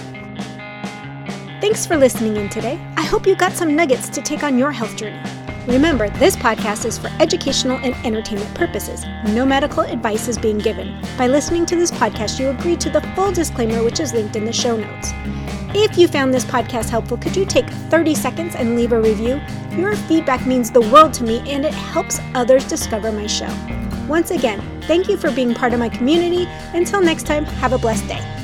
Thanks 1.59 1.85
for 1.85 1.97
listening 1.97 2.37
in 2.37 2.47
today. 2.47 2.79
I 2.95 3.03
hope 3.03 3.27
you 3.27 3.35
got 3.35 3.51
some 3.51 3.75
nuggets 3.75 4.07
to 4.07 4.21
take 4.21 4.41
on 4.41 4.57
your 4.57 4.71
health 4.71 4.95
journey. 4.95 5.21
Remember, 5.67 6.09
this 6.09 6.35
podcast 6.35 6.83
is 6.83 6.97
for 6.97 7.07
educational 7.21 7.77
and 7.77 7.95
entertainment 8.05 8.53
purposes. 8.53 9.05
No 9.29 9.45
medical 9.45 9.83
advice 9.83 10.27
is 10.27 10.37
being 10.37 10.57
given. 10.57 10.99
By 11.17 11.27
listening 11.27 11.65
to 11.67 11.77
this 11.77 11.89
podcast, 11.89 12.37
you 12.37 12.49
agree 12.49 12.75
to 12.75 12.89
the 12.89 12.99
full 13.15 13.31
disclaimer, 13.31 13.81
which 13.81 14.01
is 14.01 14.13
linked 14.13 14.35
in 14.35 14.43
the 14.43 14.51
show 14.51 14.75
notes. 14.75 15.11
If 15.73 15.97
you 15.97 16.09
found 16.09 16.33
this 16.33 16.43
podcast 16.43 16.89
helpful, 16.89 17.17
could 17.17 17.35
you 17.37 17.45
take 17.45 17.67
30 17.69 18.13
seconds 18.13 18.55
and 18.55 18.75
leave 18.75 18.91
a 18.91 18.99
review? 18.99 19.39
Your 19.71 19.95
feedback 19.95 20.45
means 20.45 20.69
the 20.69 20.81
world 20.81 21.13
to 21.13 21.23
me 21.23 21.39
and 21.49 21.63
it 21.65 21.73
helps 21.73 22.19
others 22.35 22.67
discover 22.67 23.13
my 23.13 23.25
show. 23.25 23.49
Once 24.09 24.31
again, 24.31 24.61
thank 24.81 25.07
you 25.07 25.15
for 25.15 25.31
being 25.31 25.53
part 25.53 25.71
of 25.71 25.79
my 25.79 25.89
community. 25.89 26.45
Until 26.73 27.01
next 27.01 27.25
time, 27.25 27.45
have 27.45 27.71
a 27.71 27.77
blessed 27.77 28.07
day. 28.09 28.42